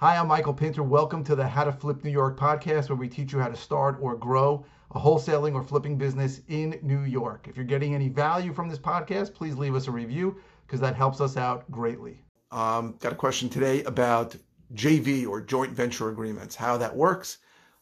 Hi, 0.00 0.16
I'm 0.16 0.28
Michael 0.28 0.54
Pinter. 0.54 0.84
Welcome 0.84 1.24
to 1.24 1.34
the 1.34 1.44
How 1.44 1.64
to 1.64 1.72
Flip 1.72 2.04
New 2.04 2.12
York 2.12 2.38
podcast, 2.38 2.88
where 2.88 2.94
we 2.94 3.08
teach 3.08 3.32
you 3.32 3.40
how 3.40 3.48
to 3.48 3.56
start 3.56 3.98
or 4.00 4.14
grow 4.14 4.64
a 4.92 5.00
wholesaling 5.00 5.54
or 5.54 5.64
flipping 5.64 5.98
business 5.98 6.40
in 6.46 6.78
New 6.82 7.00
York. 7.00 7.48
If 7.48 7.56
you're 7.56 7.64
getting 7.64 7.96
any 7.96 8.08
value 8.08 8.52
from 8.52 8.68
this 8.68 8.78
podcast, 8.78 9.34
please 9.34 9.56
leave 9.56 9.74
us 9.74 9.88
a 9.88 9.90
review 9.90 10.36
because 10.64 10.78
that 10.82 10.94
helps 10.94 11.20
us 11.20 11.36
out 11.36 11.68
greatly. 11.72 12.22
Um, 12.52 12.94
got 13.00 13.12
a 13.12 13.16
question 13.16 13.48
today 13.48 13.82
about 13.82 14.36
JV 14.72 15.26
or 15.26 15.40
joint 15.40 15.72
venture 15.72 16.10
agreements, 16.10 16.54
how 16.54 16.76
that 16.76 16.94
works, 16.94 17.38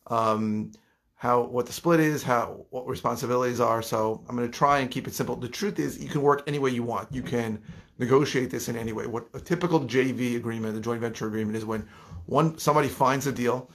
um, 0.07 0.73
how 1.17 1.43
what 1.43 1.67
the 1.67 1.73
split 1.73 1.99
is, 1.99 2.23
how 2.23 2.67
what 2.71 2.87
responsibilities 2.87 3.59
are. 3.59 3.83
So 3.83 4.23
I'm 4.29 4.37
going 4.37 4.51
to 4.51 4.57
try 4.57 4.81
and 4.81 4.91
keep 4.91 5.09
it 5.09 5.15
simple. 5.15 5.35
The 5.35 5.49
truth 5.49 5.79
is, 5.79 5.99
you 5.99 6.09
can 6.09 6.23
work 6.23 6.43
any 6.47 6.59
way 6.59 6.71
you 6.71 6.83
want. 6.83 7.11
You 7.11 7.23
can 7.23 7.61
negotiate 7.99 8.51
this 8.51 8.69
in 8.69 8.77
any 8.77 8.93
way. 8.93 9.07
What 9.07 9.27
a 9.33 9.41
typical 9.41 9.81
JV 9.81 10.37
agreement, 10.37 10.75
the 10.75 10.81
joint 10.81 11.01
venture 11.01 11.27
agreement, 11.27 11.57
is 11.57 11.65
when 11.65 11.89
one 12.27 12.59
somebody 12.59 12.89
finds 12.89 13.27
a 13.27 13.33
deal 13.33 13.71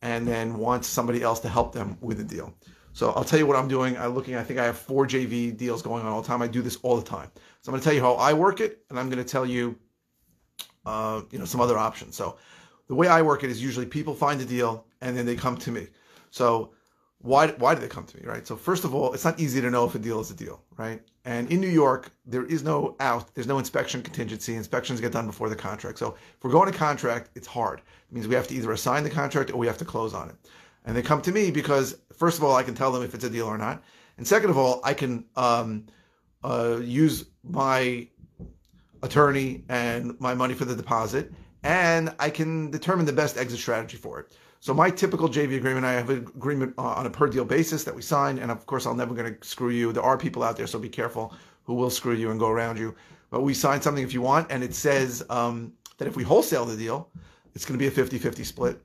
and 0.00 0.26
then 0.26 0.58
wants 0.58 0.88
somebody 0.88 1.22
else 1.22 1.40
to 1.40 1.48
help 1.48 1.72
them 1.72 1.98
with 2.00 2.16
the 2.16 2.24
deal. 2.24 2.54
So 2.94 3.10
I'll 3.12 3.24
tell 3.24 3.38
you 3.38 3.46
what 3.46 3.56
I'm 3.56 3.68
doing. 3.68 3.98
I'm 3.98 4.14
looking. 4.14 4.36
I 4.36 4.42
think 4.42 4.58
I 4.58 4.64
have 4.64 4.78
four 4.78 5.06
JV 5.06 5.54
deals 5.54 5.82
going 5.82 6.06
on 6.06 6.12
all 6.12 6.22
the 6.22 6.28
time. 6.28 6.40
I 6.40 6.48
do 6.48 6.62
this 6.62 6.76
all 6.76 6.96
the 6.96 7.04
time. 7.04 7.30
So 7.60 7.70
I'm 7.70 7.72
going 7.72 7.80
to 7.80 7.84
tell 7.84 7.94
you 7.94 8.00
how 8.00 8.14
I 8.14 8.32
work 8.32 8.60
it, 8.60 8.84
and 8.88 8.98
I'm 8.98 9.10
going 9.10 9.22
to 9.22 9.30
tell 9.30 9.44
you, 9.44 9.76
uh, 10.86 11.20
you 11.30 11.38
know, 11.38 11.44
some 11.44 11.60
other 11.60 11.76
options. 11.76 12.16
So 12.16 12.38
the 12.88 12.94
way 12.94 13.08
I 13.08 13.20
work 13.20 13.44
it 13.44 13.50
is 13.50 13.62
usually 13.62 13.84
people 13.84 14.14
find 14.14 14.40
a 14.40 14.44
deal 14.44 14.86
and 15.00 15.16
then 15.16 15.26
they 15.26 15.36
come 15.36 15.56
to 15.58 15.70
me. 15.70 15.88
So 16.30 16.72
why 17.22 17.48
why 17.48 17.74
do 17.74 17.80
they 17.80 17.88
come 17.88 18.04
to 18.04 18.16
me, 18.16 18.22
right? 18.24 18.46
So 18.46 18.56
first 18.56 18.84
of 18.84 18.94
all, 18.94 19.12
it's 19.12 19.24
not 19.24 19.40
easy 19.40 19.60
to 19.60 19.70
know 19.70 19.84
if 19.84 19.94
a 19.94 19.98
deal 19.98 20.20
is 20.20 20.30
a 20.30 20.34
deal, 20.34 20.62
right? 20.76 21.02
And 21.24 21.50
in 21.50 21.60
New 21.60 21.68
York, 21.68 22.10
there 22.24 22.44
is 22.44 22.62
no 22.62 22.94
out, 23.00 23.34
there's 23.34 23.46
no 23.46 23.58
inspection 23.58 24.02
contingency. 24.02 24.54
Inspections 24.54 25.00
get 25.00 25.12
done 25.12 25.26
before 25.26 25.48
the 25.48 25.56
contract. 25.56 25.98
So 25.98 26.14
if 26.36 26.44
we're 26.44 26.52
going 26.52 26.70
to 26.70 26.78
contract, 26.78 27.30
it's 27.34 27.48
hard. 27.48 27.80
It 27.80 28.14
means 28.14 28.28
we 28.28 28.34
have 28.36 28.46
to 28.48 28.54
either 28.54 28.70
assign 28.70 29.02
the 29.02 29.10
contract 29.10 29.50
or 29.50 29.56
we 29.56 29.66
have 29.66 29.78
to 29.78 29.84
close 29.84 30.14
on 30.14 30.28
it. 30.30 30.36
And 30.84 30.96
they 30.96 31.02
come 31.02 31.20
to 31.22 31.32
me 31.32 31.50
because 31.50 31.98
first 32.12 32.38
of 32.38 32.44
all, 32.44 32.54
I 32.54 32.62
can 32.62 32.74
tell 32.74 32.92
them 32.92 33.02
if 33.02 33.12
it's 33.14 33.24
a 33.24 33.30
deal 33.30 33.46
or 33.46 33.58
not, 33.58 33.82
and 34.18 34.26
second 34.26 34.50
of 34.50 34.56
all, 34.56 34.80
I 34.84 34.94
can 34.94 35.24
um, 35.36 35.86
uh, 36.44 36.78
use 36.80 37.26
my 37.42 38.08
attorney 39.02 39.64
and 39.68 40.18
my 40.20 40.34
money 40.34 40.54
for 40.54 40.64
the 40.64 40.74
deposit, 40.74 41.32
and 41.66 42.14
I 42.20 42.30
can 42.30 42.70
determine 42.70 43.06
the 43.06 43.12
best 43.12 43.36
exit 43.36 43.58
strategy 43.58 43.96
for 43.96 44.20
it. 44.20 44.36
So 44.60 44.72
my 44.72 44.88
typical 44.88 45.28
JV 45.28 45.56
agreement, 45.56 45.84
I 45.84 45.94
have 45.94 46.10
an 46.10 46.18
agreement 46.18 46.74
on 46.78 47.06
a 47.06 47.10
per 47.10 47.26
deal 47.26 47.44
basis 47.44 47.82
that 47.82 47.94
we 47.94 48.02
sign, 48.02 48.38
and 48.38 48.52
of 48.52 48.64
course 48.66 48.86
I'm 48.86 48.96
never 48.96 49.14
going 49.14 49.34
to 49.34 49.46
screw 49.46 49.70
you. 49.70 49.92
There 49.92 50.02
are 50.02 50.16
people 50.16 50.44
out 50.44 50.56
there, 50.56 50.68
so 50.68 50.78
be 50.78 50.88
careful 50.88 51.34
who 51.64 51.74
will 51.74 51.90
screw 51.90 52.14
you 52.14 52.30
and 52.30 52.38
go 52.38 52.48
around 52.48 52.78
you. 52.78 52.94
But 53.30 53.42
we 53.42 53.52
sign 53.52 53.82
something 53.82 54.04
if 54.04 54.14
you 54.14 54.22
want, 54.22 54.46
and 54.50 54.62
it 54.62 54.74
says 54.74 55.24
um, 55.28 55.72
that 55.98 56.06
if 56.06 56.14
we 56.14 56.22
wholesale 56.22 56.64
the 56.64 56.76
deal, 56.76 57.10
it's 57.56 57.64
going 57.64 57.78
to 57.78 57.82
be 57.82 57.88
a 57.88 58.04
50-50 58.04 58.44
split, 58.44 58.80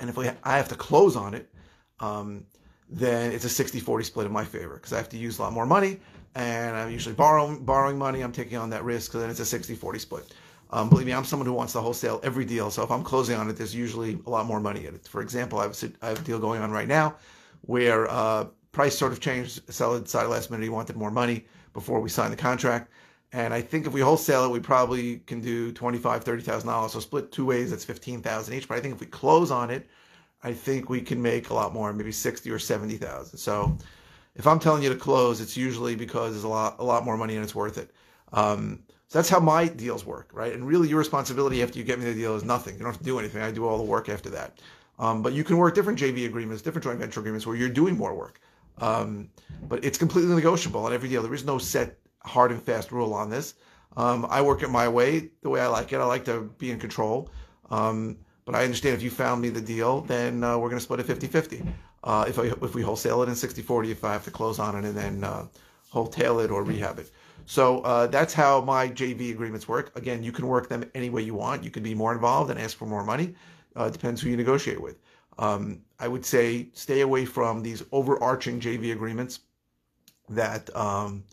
and 0.00 0.08
if 0.08 0.16
we 0.16 0.30
I 0.44 0.56
have 0.56 0.68
to 0.68 0.76
close 0.76 1.16
on 1.16 1.34
it, 1.34 1.50
um, 1.98 2.44
then 2.88 3.32
it's 3.32 3.44
a 3.44 3.64
60-40 3.64 4.04
split 4.04 4.26
in 4.26 4.32
my 4.32 4.44
favor 4.44 4.74
because 4.74 4.92
I 4.92 4.98
have 4.98 5.08
to 5.08 5.18
use 5.18 5.38
a 5.38 5.42
lot 5.42 5.52
more 5.52 5.66
money, 5.66 5.98
and 6.36 6.76
I'm 6.76 6.92
usually 6.92 7.16
borrowing 7.16 7.64
borrowing 7.64 7.98
money. 7.98 8.20
I'm 8.20 8.32
taking 8.32 8.56
on 8.56 8.70
that 8.70 8.84
risk, 8.84 9.12
so 9.12 9.18
then 9.18 9.30
it's 9.30 9.40
a 9.40 9.58
60-40 9.58 10.00
split. 10.00 10.34
Um, 10.70 10.88
believe 10.88 11.06
me, 11.06 11.14
I'm 11.14 11.24
someone 11.24 11.46
who 11.46 11.54
wants 11.54 11.72
to 11.72 11.80
wholesale 11.80 12.20
every 12.22 12.44
deal. 12.44 12.70
So 12.70 12.82
if 12.82 12.90
I'm 12.90 13.02
closing 13.02 13.36
on 13.36 13.48
it, 13.48 13.56
there's 13.56 13.74
usually 13.74 14.18
a 14.26 14.30
lot 14.30 14.46
more 14.46 14.60
money 14.60 14.86
in 14.86 14.94
it. 14.94 15.08
For 15.08 15.22
example, 15.22 15.58
I 15.58 15.62
have 15.62 15.82
a, 15.82 15.92
I 16.02 16.08
have 16.08 16.20
a 16.20 16.24
deal 16.24 16.38
going 16.38 16.60
on 16.60 16.70
right 16.70 16.88
now 16.88 17.16
where 17.62 18.10
uh, 18.10 18.46
price 18.72 18.96
sort 18.96 19.12
of 19.12 19.20
changed. 19.20 19.72
Seller 19.72 20.00
decided 20.00 20.28
last 20.28 20.50
minute 20.50 20.64
he 20.64 20.68
wanted 20.68 20.96
more 20.96 21.10
money 21.10 21.46
before 21.72 22.00
we 22.00 22.08
signed 22.08 22.32
the 22.32 22.36
contract. 22.36 22.90
And 23.32 23.52
I 23.52 23.60
think 23.60 23.86
if 23.86 23.92
we 23.92 24.00
wholesale 24.00 24.44
it, 24.44 24.50
we 24.50 24.60
probably 24.60 25.18
can 25.26 25.40
do 25.40 25.72
twenty-five, 25.72 26.24
thirty 26.24 26.42
thousand 26.42 26.68
dollars. 26.68 26.92
So 26.92 27.00
split 27.00 27.32
two 27.32 27.44
ways, 27.44 27.70
that's 27.70 27.84
fifteen 27.84 28.22
thousand 28.22 28.54
each. 28.54 28.68
But 28.68 28.78
I 28.78 28.80
think 28.80 28.94
if 28.94 29.00
we 29.00 29.06
close 29.06 29.50
on 29.50 29.70
it, 29.70 29.86
I 30.42 30.52
think 30.52 30.88
we 30.88 31.00
can 31.00 31.20
make 31.20 31.50
a 31.50 31.54
lot 31.54 31.74
more, 31.74 31.92
maybe 31.92 32.12
sixty 32.12 32.50
or 32.50 32.58
seventy 32.58 32.96
thousand. 32.96 33.38
So 33.38 33.76
if 34.34 34.46
I'm 34.46 34.58
telling 34.58 34.82
you 34.82 34.88
to 34.88 34.96
close, 34.96 35.40
it's 35.40 35.56
usually 35.56 35.94
because 35.94 36.32
there's 36.32 36.44
a 36.44 36.48
lot, 36.48 36.76
a 36.78 36.84
lot 36.84 37.04
more 37.04 37.16
money 37.16 37.34
and 37.34 37.44
it's 37.44 37.54
worth 37.54 37.76
it. 37.76 37.90
Um, 38.32 38.80
so 39.08 39.18
that's 39.18 39.30
how 39.30 39.40
my 39.40 39.66
deals 39.66 40.04
work, 40.04 40.28
right? 40.32 40.52
And 40.52 40.66
really, 40.66 40.88
your 40.88 40.98
responsibility 40.98 41.62
after 41.62 41.78
you 41.78 41.84
get 41.84 41.98
me 41.98 42.04
the 42.04 42.14
deal 42.14 42.36
is 42.36 42.44
nothing. 42.44 42.74
You 42.74 42.80
don't 42.80 42.92
have 42.92 42.98
to 42.98 43.04
do 43.04 43.18
anything. 43.18 43.40
I 43.40 43.50
do 43.50 43.66
all 43.66 43.78
the 43.78 43.84
work 43.84 44.10
after 44.10 44.28
that. 44.30 44.58
Um, 44.98 45.22
but 45.22 45.32
you 45.32 45.44
can 45.44 45.56
work 45.56 45.74
different 45.74 45.98
JV 45.98 46.26
agreements, 46.26 46.62
different 46.62 46.84
joint 46.84 46.98
venture 46.98 47.20
agreements 47.20 47.46
where 47.46 47.56
you're 47.56 47.70
doing 47.70 47.96
more 47.96 48.14
work. 48.14 48.38
Um, 48.78 49.30
but 49.66 49.82
it's 49.82 49.96
completely 49.96 50.34
negotiable 50.34 50.84
on 50.84 50.92
every 50.92 51.08
deal. 51.08 51.22
There 51.22 51.32
is 51.32 51.44
no 51.44 51.56
set 51.56 51.98
hard 52.22 52.50
and 52.50 52.62
fast 52.62 52.92
rule 52.92 53.14
on 53.14 53.30
this. 53.30 53.54
Um, 53.96 54.26
I 54.28 54.42
work 54.42 54.62
it 54.62 54.68
my 54.68 54.88
way, 54.88 55.30
the 55.40 55.48
way 55.48 55.60
I 55.60 55.68
like 55.68 55.92
it. 55.92 55.96
I 55.96 56.04
like 56.04 56.26
to 56.26 56.42
be 56.58 56.70
in 56.70 56.78
control. 56.78 57.30
Um, 57.70 58.18
but 58.44 58.54
I 58.54 58.64
understand 58.64 58.94
if 58.94 59.02
you 59.02 59.10
found 59.10 59.40
me 59.40 59.48
the 59.48 59.60
deal, 59.60 60.02
then 60.02 60.44
uh, 60.44 60.58
we're 60.58 60.68
going 60.68 60.78
to 60.78 60.84
split 60.84 61.00
it 61.00 61.06
50 61.06 61.26
50. 61.26 61.62
Uh, 62.04 62.24
if, 62.28 62.38
if 62.38 62.74
we 62.74 62.82
wholesale 62.82 63.22
it 63.22 63.28
in 63.28 63.34
60 63.34 63.62
40, 63.62 63.90
if 63.90 64.04
I 64.04 64.12
have 64.12 64.24
to 64.24 64.30
close 64.30 64.58
on 64.58 64.76
it 64.76 64.84
and 64.86 64.96
then 64.96 65.24
uh, 65.24 65.46
wholesale 65.90 66.40
it 66.40 66.50
or 66.50 66.62
rehab 66.62 66.98
it. 66.98 67.10
So 67.48 67.80
uh, 67.80 68.06
that's 68.08 68.34
how 68.34 68.60
my 68.60 68.88
JV 68.88 69.30
agreements 69.30 69.66
work. 69.66 69.90
Again, 69.96 70.22
you 70.22 70.32
can 70.32 70.46
work 70.46 70.68
them 70.68 70.84
any 70.94 71.08
way 71.08 71.22
you 71.22 71.32
want. 71.32 71.64
You 71.64 71.70
can 71.70 71.82
be 71.82 71.94
more 71.94 72.12
involved 72.12 72.50
and 72.50 72.60
ask 72.60 72.76
for 72.76 72.84
more 72.84 73.02
money. 73.02 73.34
Uh, 73.74 73.88
depends 73.88 74.20
who 74.20 74.28
you 74.28 74.36
negotiate 74.36 74.78
with. 74.78 74.98
Um, 75.38 75.80
I 75.98 76.08
would 76.08 76.26
say 76.26 76.68
stay 76.74 77.00
away 77.00 77.24
from 77.24 77.62
these 77.62 77.82
overarching 77.90 78.60
JV 78.60 78.92
agreements 78.92 79.40
that 80.28 80.74
um, 80.76 81.24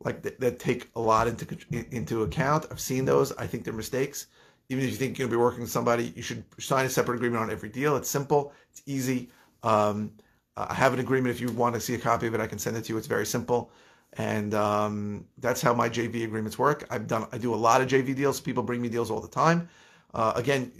like 0.00 0.20
that, 0.20 0.38
that, 0.38 0.58
take 0.58 0.90
a 0.96 1.00
lot 1.00 1.26
into 1.26 1.46
into 1.92 2.24
account. 2.24 2.66
I've 2.70 2.78
seen 2.78 3.06
those. 3.06 3.32
I 3.32 3.46
think 3.46 3.64
they're 3.64 3.72
mistakes. 3.72 4.26
Even 4.68 4.84
if 4.84 4.90
you 4.90 4.96
think 4.96 5.16
you're 5.16 5.28
going 5.28 5.30
to 5.30 5.38
be 5.38 5.42
working 5.42 5.60
with 5.62 5.70
somebody, 5.70 6.12
you 6.14 6.20
should 6.20 6.44
sign 6.60 6.84
a 6.84 6.90
separate 6.90 7.16
agreement 7.16 7.42
on 7.42 7.50
every 7.50 7.70
deal. 7.70 7.96
It's 7.96 8.10
simple. 8.10 8.52
It's 8.70 8.82
easy. 8.84 9.30
Um, 9.62 10.12
I 10.58 10.74
have 10.74 10.92
an 10.92 11.00
agreement. 11.00 11.34
If 11.34 11.40
you 11.40 11.50
want 11.52 11.74
to 11.74 11.80
see 11.80 11.94
a 11.94 11.98
copy 11.98 12.26
of 12.26 12.34
it, 12.34 12.40
I 12.40 12.46
can 12.46 12.58
send 12.58 12.76
it 12.76 12.84
to 12.84 12.92
you. 12.92 12.98
It's 12.98 13.06
very 13.06 13.24
simple 13.24 13.70
and 14.14 14.54
um, 14.54 15.26
that's 15.38 15.60
how 15.60 15.74
my 15.74 15.88
JV 15.88 16.24
agreements 16.24 16.58
work. 16.58 16.86
I've 16.90 17.06
done 17.06 17.26
I 17.32 17.38
do 17.38 17.54
a 17.54 17.56
lot 17.56 17.80
of 17.80 17.88
JV 17.88 18.14
deals. 18.16 18.40
People 18.40 18.62
bring 18.62 18.80
me 18.80 18.88
deals 18.88 19.10
all 19.10 19.20
the 19.20 19.28
time. 19.28 19.68
Uh, 20.14 20.32
again, 20.34 20.72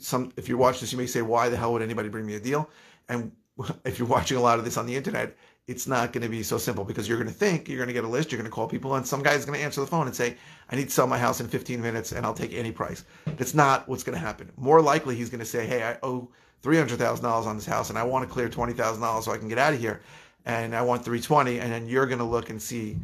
some 0.00 0.32
if 0.36 0.48
you're 0.48 0.58
watching 0.58 0.80
this, 0.80 0.92
you 0.92 0.98
may 0.98 1.06
say, 1.06 1.22
"Why 1.22 1.48
the 1.48 1.56
hell 1.56 1.72
would 1.72 1.82
anybody 1.82 2.08
bring 2.08 2.26
me 2.26 2.34
a 2.34 2.40
deal?" 2.40 2.70
And 3.08 3.32
if 3.84 3.98
you're 3.98 4.08
watching 4.08 4.36
a 4.36 4.40
lot 4.40 4.58
of 4.58 4.64
this 4.64 4.76
on 4.76 4.86
the 4.86 4.96
internet, 4.96 5.36
it's 5.66 5.86
not 5.86 6.12
going 6.12 6.22
to 6.22 6.28
be 6.28 6.42
so 6.42 6.58
simple 6.58 6.84
because 6.84 7.08
you're 7.08 7.18
going 7.18 7.28
to 7.28 7.34
think 7.34 7.68
you're 7.68 7.78
going 7.78 7.88
to 7.88 7.92
get 7.92 8.04
a 8.04 8.08
list, 8.08 8.32
you're 8.32 8.38
going 8.38 8.50
to 8.50 8.54
call 8.54 8.68
people, 8.68 8.94
and 8.94 9.06
some 9.06 9.22
guy's 9.22 9.44
going 9.44 9.58
to 9.58 9.64
answer 9.64 9.80
the 9.80 9.86
phone 9.86 10.06
and 10.06 10.14
say, 10.14 10.36
"I 10.70 10.76
need 10.76 10.86
to 10.86 10.90
sell 10.90 11.06
my 11.06 11.18
house 11.18 11.40
in 11.40 11.48
15 11.48 11.80
minutes, 11.80 12.12
and 12.12 12.24
I'll 12.24 12.34
take 12.34 12.54
any 12.54 12.72
price." 12.72 13.04
That's 13.36 13.54
not 13.54 13.88
what's 13.88 14.04
going 14.04 14.18
to 14.18 14.24
happen. 14.24 14.50
More 14.56 14.80
likely, 14.80 15.16
he's 15.16 15.30
going 15.30 15.40
to 15.40 15.46
say, 15.46 15.66
"Hey, 15.66 15.82
I 15.82 15.98
owe 16.02 16.28
three 16.62 16.78
hundred 16.78 16.98
thousand 16.98 17.24
dollars 17.24 17.46
on 17.46 17.56
this 17.56 17.66
house, 17.66 17.90
and 17.90 17.98
I 17.98 18.04
want 18.04 18.26
to 18.26 18.32
clear 18.32 18.48
twenty 18.48 18.72
thousand 18.72 19.02
dollars 19.02 19.24
so 19.24 19.32
I 19.32 19.38
can 19.38 19.48
get 19.48 19.58
out 19.58 19.74
of 19.74 19.80
here." 19.80 20.00
And 20.44 20.74
I 20.74 20.82
want 20.82 21.04
320, 21.04 21.60
and 21.60 21.72
then 21.72 21.86
you're 21.86 22.06
going 22.06 22.18
to 22.18 22.24
look 22.24 22.50
and 22.50 22.60
see 22.60 22.98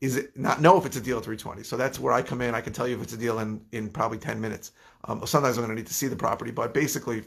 is 0.00 0.16
it 0.16 0.36
not 0.36 0.60
know 0.60 0.76
if 0.76 0.84
it's 0.84 0.96
a 0.96 1.00
deal 1.00 1.18
at 1.18 1.24
320. 1.24 1.62
So 1.62 1.76
that's 1.76 2.00
where 2.00 2.12
I 2.12 2.22
come 2.22 2.40
in. 2.42 2.56
I 2.56 2.60
can 2.60 2.72
tell 2.72 2.88
you 2.88 2.96
if 2.96 3.02
it's 3.02 3.12
a 3.12 3.16
deal 3.16 3.38
in 3.38 3.64
in 3.70 3.88
probably 3.88 4.18
10 4.18 4.40
minutes. 4.40 4.72
Um, 5.04 5.24
sometimes 5.26 5.56
I'm 5.56 5.64
going 5.64 5.76
to 5.76 5.80
need 5.80 5.86
to 5.86 5.94
see 5.94 6.08
the 6.08 6.16
property, 6.16 6.50
but 6.50 6.74
basically 6.74 7.22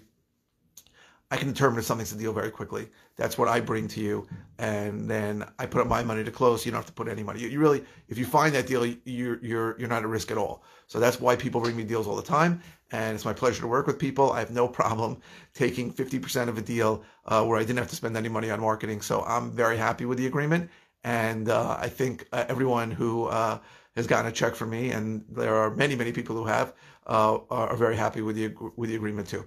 I 1.36 1.38
can 1.38 1.50
determine 1.50 1.80
if 1.80 1.84
something's 1.84 2.14
a 2.14 2.18
deal 2.18 2.32
very 2.32 2.50
quickly. 2.50 2.88
That's 3.18 3.38
what 3.38 3.50
I 3.50 3.60
bring 3.60 3.90
to 3.90 4.00
you, 4.00 4.26
and 4.58 5.10
then 5.10 5.44
I 5.60 5.66
put 5.66 5.82
up 5.82 5.88
my 5.88 6.02
money 6.02 6.24
to 6.24 6.32
close. 6.32 6.66
You 6.66 6.72
don't 6.72 6.80
have 6.80 6.86
to 6.86 6.94
put 6.94 7.10
any 7.10 7.24
money. 7.24 7.42
You, 7.42 7.50
you, 7.50 7.60
really, 7.60 7.84
if 8.08 8.18
you 8.18 8.26
find 8.26 8.56
that 8.56 8.68
deal, 8.68 8.86
you're 8.86 9.44
you're 9.44 9.78
you're 9.78 9.90
not 9.90 10.04
at 10.04 10.08
risk 10.08 10.32
at 10.32 10.38
all. 10.38 10.64
So 10.88 10.98
that's 10.98 11.20
why 11.20 11.36
people 11.36 11.60
bring 11.60 11.76
me 11.76 11.84
deals 11.84 12.08
all 12.08 12.16
the 12.16 12.24
time, 12.24 12.62
and 12.94 13.16
it's 13.16 13.26
my 13.26 13.34
pleasure 13.34 13.60
to 13.60 13.68
work 13.68 13.86
with 13.86 14.00
people. 14.00 14.32
I 14.32 14.40
have 14.40 14.52
no 14.52 14.66
problem 14.82 15.18
taking 15.54 15.92
50% 15.92 16.48
of 16.48 16.58
a 16.58 16.62
deal 16.62 17.04
uh, 17.26 17.44
where 17.44 17.60
I 17.60 17.64
didn't 17.64 17.80
have 17.80 17.90
to 17.90 17.98
spend 17.98 18.16
any 18.16 18.30
money 18.30 18.50
on 18.50 18.62
marketing. 18.62 19.02
So 19.02 19.22
I'm 19.24 19.52
very 19.52 19.76
happy 19.76 20.06
with 20.06 20.18
the 20.18 20.28
agreement, 20.28 20.70
and 21.04 21.50
uh, 21.50 21.76
I 21.78 21.90
think 21.90 22.26
uh, 22.32 22.46
everyone 22.48 22.92
who 22.92 23.26
uh, 23.26 23.60
has 23.98 24.08
gotten 24.08 24.32
a 24.32 24.32
check 24.32 24.56
from 24.56 24.70
me, 24.70 24.92
and 24.92 25.26
there 25.30 25.56
are 25.56 25.70
many 25.76 25.98
many 25.98 26.14
people 26.14 26.38
who 26.38 26.46
have, 26.46 26.74
uh, 27.08 27.40
are 27.50 27.76
very 27.76 27.98
happy 27.98 28.22
with 28.22 28.38
the 28.38 28.54
with 28.78 28.90
the 28.90 28.96
agreement 28.96 29.28
too. 29.28 29.46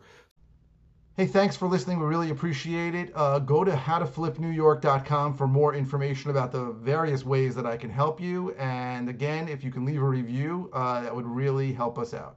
Hey, 1.19 1.27
thanks 1.27 1.57
for 1.57 1.67
listening. 1.67 1.99
We 1.99 2.07
really 2.07 2.31
appreciate 2.31 2.95
it. 2.95 3.11
Uh, 3.13 3.41
go 3.41 3.65
to 3.65 3.73
howtoflipnewyork.com 3.73 5.35
for 5.35 5.49
more 5.49 5.75
information 5.75 6.31
about 6.31 6.53
the 6.53 6.67
various 6.67 7.25
ways 7.25 7.57
that 7.57 7.67
I 7.67 7.77
can 7.77 7.91
help 7.91 8.21
you. 8.21 8.53
And 8.53 9.09
again, 9.09 9.49
if 9.49 9.65
you 9.65 9.73
can 9.73 9.85
leave 9.85 10.01
a 10.01 10.07
review, 10.07 10.71
uh, 10.73 11.01
that 11.01 11.13
would 11.13 11.27
really 11.27 11.73
help 11.73 11.99
us 11.99 12.15
out. 12.15 12.37